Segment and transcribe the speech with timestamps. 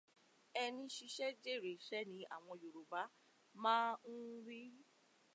[0.61, 3.01] Ẹni ṣiṣẹ́ jàre ìṣẹ́ ni àwọn Yorùbá
[3.63, 4.59] máa ń wí.